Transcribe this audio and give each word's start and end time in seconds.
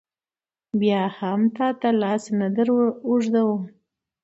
بیا 0.79 1.01
هم 1.17 1.41
تا 1.55 1.67
ته 1.79 1.89
لاس 2.01 2.23
نه 2.39 2.47
در 2.55 2.67
اوږدوم. 3.07 3.61